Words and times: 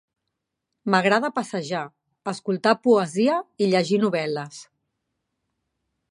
M'agrada 0.93 1.29
passejar, 1.33 1.81
escoltar 2.31 2.73
poesia 2.87 3.35
i 3.65 3.67
llegir 3.73 3.99
novel·les. 4.05 4.63